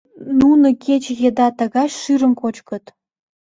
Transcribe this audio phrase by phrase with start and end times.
[0.39, 2.85] Нуно кече еда тыгай шӱрым кочкыт.